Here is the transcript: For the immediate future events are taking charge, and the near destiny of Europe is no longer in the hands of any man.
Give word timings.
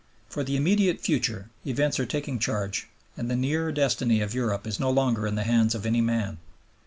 For 0.29 0.43
the 0.43 0.55
immediate 0.55 0.99
future 0.99 1.51
events 1.63 1.99
are 1.99 2.07
taking 2.07 2.39
charge, 2.39 2.87
and 3.15 3.29
the 3.29 3.35
near 3.35 3.71
destiny 3.71 4.19
of 4.21 4.33
Europe 4.33 4.65
is 4.65 4.79
no 4.79 4.89
longer 4.89 5.27
in 5.27 5.35
the 5.35 5.43
hands 5.43 5.75
of 5.75 5.85
any 5.85 6.01
man. 6.01 6.39